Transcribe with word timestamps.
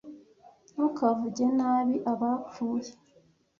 Ntukavuge 0.73 1.43
nabi 1.57 1.95
abapfuye. 2.11 2.91